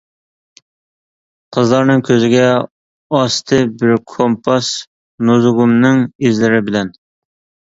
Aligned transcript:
قىزلارنىڭ 1.57 2.01
كۆزىگە 2.07 2.47
ئاستى 3.19 3.61
بىر 3.83 3.93
كومپاس 4.15 4.73
نۇزۇگۇمنىڭ 5.31 6.03
ئىزلىرى 6.09 6.67
بىلەن. 6.73 6.91